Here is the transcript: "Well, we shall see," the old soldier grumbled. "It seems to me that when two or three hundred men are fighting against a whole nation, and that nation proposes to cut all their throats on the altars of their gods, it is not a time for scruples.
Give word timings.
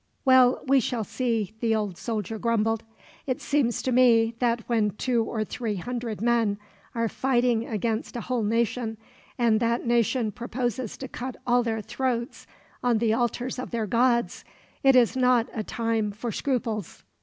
"Well, 0.25 0.63
we 0.65 0.79
shall 0.79 1.03
see," 1.03 1.53
the 1.59 1.75
old 1.75 1.95
soldier 1.95 2.39
grumbled. 2.39 2.81
"It 3.27 3.39
seems 3.39 3.83
to 3.83 3.91
me 3.91 4.33
that 4.39 4.63
when 4.67 4.89
two 4.95 5.23
or 5.23 5.43
three 5.45 5.75
hundred 5.75 6.21
men 6.23 6.57
are 6.95 7.07
fighting 7.07 7.67
against 7.67 8.15
a 8.15 8.21
whole 8.21 8.41
nation, 8.41 8.97
and 9.37 9.59
that 9.59 9.85
nation 9.85 10.31
proposes 10.31 10.97
to 10.97 11.07
cut 11.07 11.37
all 11.45 11.61
their 11.61 11.81
throats 11.81 12.47
on 12.83 12.97
the 12.97 13.13
altars 13.13 13.59
of 13.59 13.69
their 13.69 13.85
gods, 13.85 14.43
it 14.81 14.95
is 14.95 15.15
not 15.15 15.47
a 15.53 15.63
time 15.63 16.09
for 16.13 16.31
scruples. 16.31 17.03